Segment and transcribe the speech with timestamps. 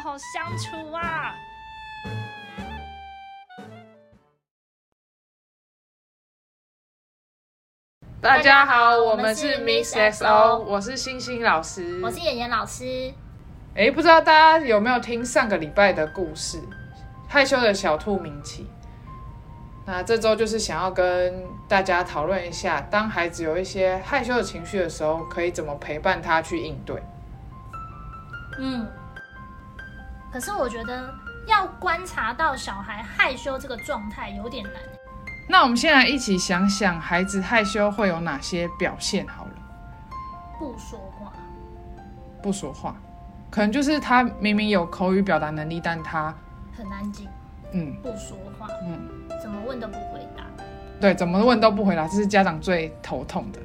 [0.00, 1.34] 好好相处啊！
[8.20, 12.00] 大家好，我们是 Miss Miss XO，XO 我是星星老师。
[12.00, 13.12] 我是妍妍老师。
[13.74, 16.58] 哎，不知道大家有没有听上个礼拜的故事
[17.28, 18.62] 《害羞的小兔明奇》？
[19.84, 27.02] 那这周就是想要跟大家讨论一下，当孩子有一些害羞的情绪的时候，可以怎么陪伴他去应对。
[28.60, 28.86] 嗯，
[30.32, 31.12] 可是我觉得
[31.46, 34.74] 要观察到小孩害羞这个状态有点难。
[35.48, 39.26] 那我们先来一起想想，孩子害羞会有哪些表现？
[39.26, 39.52] 好了，
[40.58, 41.32] 不说话，
[42.42, 42.94] 不说话，
[43.50, 46.34] 可能就是他明明有口语表达能力，但他
[46.76, 47.26] 很安静，
[47.72, 47.96] 嗯。
[48.02, 49.08] 不说话，嗯，
[49.40, 50.44] 怎么问都不回答，
[51.00, 53.58] 对，怎么问都不回答，这是家长最头痛的。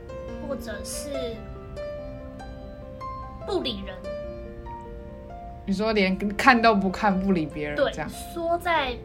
[0.48, 1.36] 或者是
[3.46, 3.96] 不理人，
[5.66, 8.96] 你说连看都不看，不理别人对这样，缩在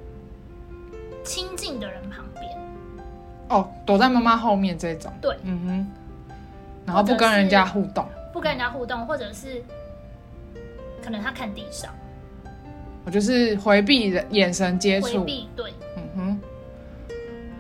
[1.23, 2.59] 亲近的人旁边，
[3.48, 6.34] 哦，躲在妈妈后面这种，对，嗯哼，
[6.84, 9.62] 然后不跟人家互动，不跟人家互动，或者是
[11.03, 11.95] 可能他看地上。
[13.05, 16.41] 我就是回避人眼神接触，回避，对，嗯哼，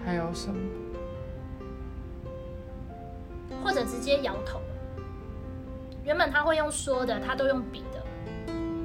[0.04, 0.56] 还有什么？
[3.64, 4.60] 或者直接摇头。
[6.04, 8.02] 原本他会用说的，他都用比的，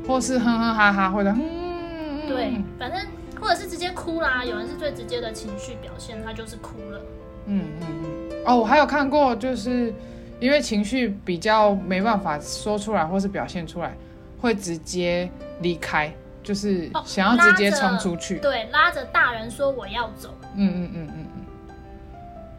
[0.08, 3.00] 或是哼哼哈哈，或者嗯，对，反正
[3.40, 4.44] 或者是直接哭啦。
[4.44, 7.02] 有人是最直接的情绪表现，他就是哭了。
[7.46, 8.44] 嗯嗯嗯。
[8.46, 9.94] 哦，我还有看过，就是
[10.40, 13.96] 因为情绪比较没办法说出来，或是表现出来，
[14.40, 15.30] 会直接
[15.62, 18.40] 离开，就是哦想要直接冲出去。
[18.40, 20.34] 对，拉着大人说我要走。
[20.56, 21.26] 嗯嗯嗯嗯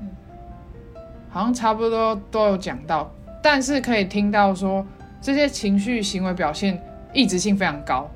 [0.01, 0.09] 嗯，
[1.29, 4.87] 好像差不多都有讲到，但是可以听到说
[5.21, 6.83] 这些情绪行为表现
[7.15, 8.11] 异质性非常高。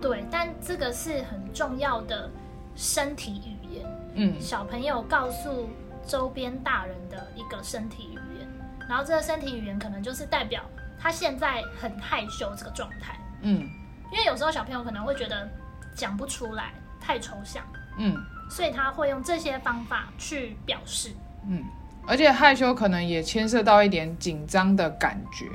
[0.00, 2.30] 对，但这个是很重要的
[2.76, 4.40] 身体语言，嗯。
[4.40, 5.68] 小朋友告诉
[6.06, 8.48] 周边大人的一个身体语言，
[8.88, 10.62] 然后这个身体语言可能就是代表
[10.98, 13.68] 他现在很害羞这个状态，嗯。
[14.12, 15.48] 因为有时候小朋友可能会觉得
[15.96, 17.64] 讲不出来，太抽象，
[17.98, 18.16] 嗯。
[18.50, 21.10] 所以他会用这些方法去表示。
[21.48, 21.64] 嗯，
[22.06, 25.46] 而且害羞可能也牵涉到一点紧张的感觉，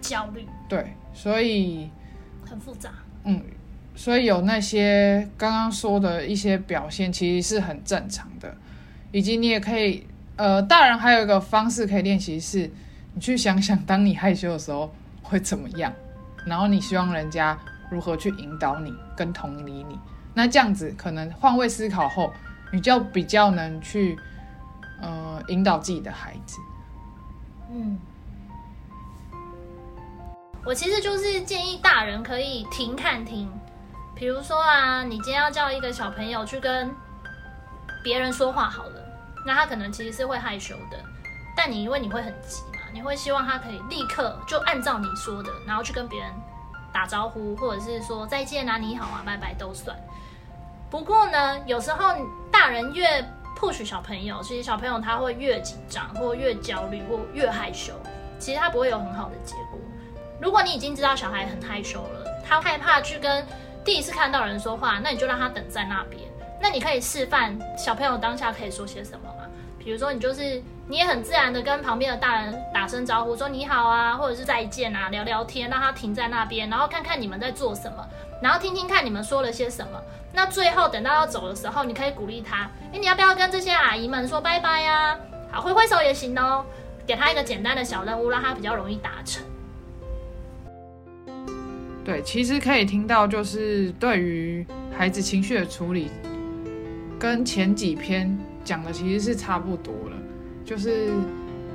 [0.00, 1.90] 焦虑，对，所以
[2.44, 2.90] 很复杂。
[3.24, 3.42] 嗯，
[3.94, 8.56] 所以有那些刚刚说的一些表现，其实是很正常的，
[9.12, 12.70] 以及你也可以，呃，大人还有一个方式可以练习是，
[13.14, 14.92] 你去想想，当你害羞的时候
[15.22, 15.92] 会怎么样，
[16.46, 17.58] 然后你希望人家
[17.90, 19.98] 如何去引导你跟同理你，
[20.34, 22.32] 那这样子可能换位思考后，
[22.72, 24.16] 你就比较能去，
[25.00, 26.58] 呃，引导自己的孩子。
[27.70, 27.98] 嗯，
[30.64, 33.50] 我其实就是建议大人可以停看听，
[34.14, 36.94] 比如说啊，你今天要叫一个小朋友去跟
[38.04, 39.02] 别人说话好了，
[39.46, 40.98] 那他可能其实是会害羞的，
[41.56, 46.30] 但你因为你会很急嘛，你会希望他可以立刻就按照你说的，然后去跟别人
[46.92, 49.96] 打招呼，或者是说再见啊、你好啊、拜拜都算。
[50.90, 52.14] 不过呢，有时候
[52.50, 53.22] 大人越
[53.58, 57.94] push 小朋友，其实小朋友他会越紧张，或越焦虑，或越害羞。
[58.38, 59.78] 其实他不会有很好的结果。
[60.40, 63.44] 如果你已经知道小孩很害羞了，他害怕去跟
[63.84, 66.22] 第一次看到人说话，那你就让他等在那边。
[66.60, 69.44] 那你可以示范小朋友当下可以说些什么嘛？
[69.78, 78.06] 比如说你就是你也很自然的跟旁边的大人打声招呼，说你好啊，或者是再见啊，聊聊天，让他停在那边，然后看看你们在做什么，
[78.42, 80.00] 然后听听看你们说了些什么。
[80.32, 85.16] 那最后等到要走的时候，你可以鼓励他，哎，你要不要跟这些阿姨们说拜拜呀、
[85.50, 86.64] 好，挥挥手也行哦，
[87.06, 89.42] 给他一个简单的小任务，让他比较容易达成。
[92.08, 96.08] 对，其实可以听到，就是对于孩子情绪的处理，
[97.18, 98.34] 跟前几篇
[98.64, 100.16] 讲的其实是差不多了。
[100.64, 101.10] 就是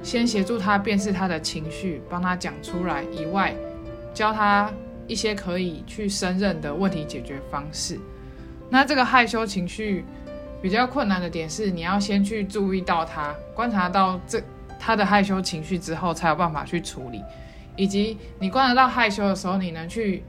[0.01, 3.53] 先协助他辨识他的情绪，帮他讲出来以外，
[4.11, 4.73] 教他
[5.05, 7.99] 一些可以去胜任的问题解决方式。
[8.71, 10.03] 那这个害羞情绪
[10.63, 14.41] 比较困难的点是，你要先去注意到他，观察到这
[14.79, 17.21] 他的害羞情绪之后，才有办法去处理。
[17.75, 20.23] 以及你观察到害羞的时候，你能去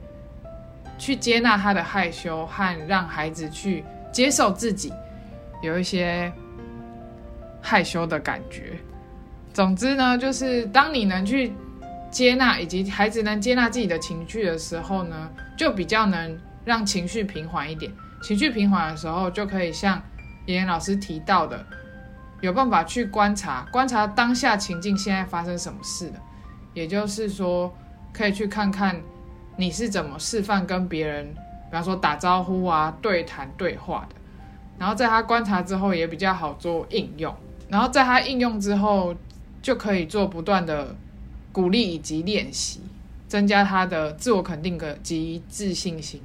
[0.97, 4.91] 去接纳他的害羞，和让孩子去接受自己
[5.61, 6.31] 有一些
[7.61, 8.73] 害羞的感觉。
[9.53, 11.53] 总之呢，就是当你能去
[12.09, 17.91] 接纳，以及孩子能接纳自己的情绪的时候呢，就比较能让情绪平缓一点。
[18.23, 20.01] 情绪平缓的时候，就可以像
[20.47, 21.63] 妍妍老师提到的，
[22.41, 26.13] 有办法去观察，观察当下情境现在发生什么事了。
[26.75, 27.73] 也就是说，
[28.13, 29.01] 可以去看看
[29.55, 34.15] 你是怎么示范跟别人，比方说打招呼啊、对谈、对话的。
[34.77, 37.33] 然后在他观察之后，也比较好做应用。
[37.69, 39.15] 然后在他应用之后，
[39.61, 40.93] 就可以做不断的
[41.53, 42.81] 鼓励以及练习，
[43.25, 46.21] 增加他的自我肯定的及自信心。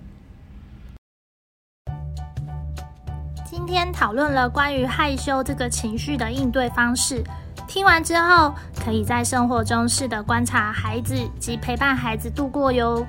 [3.49, 7.23] 今天讨论了关于害羞这个情绪的应对方式，
[7.71, 8.53] 听完之后，
[8.85, 13.07] 可以在生活中试着观察孩子及陪伴孩子度过哟。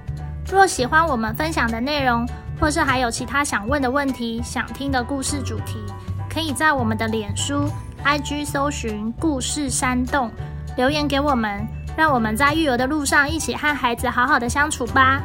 [0.52, 2.30] 若喜欢我们分享的内容，
[2.60, 5.84] 或是还有其他想问的问题、想听的故事主题，
[6.30, 7.68] 可以在我们的脸书、
[8.06, 10.30] IG 搜寻“故事山洞”
[10.78, 11.68] 留言给我们，
[11.98, 15.24] 让我们在育儿的路上一起和孩子好好的相处吧。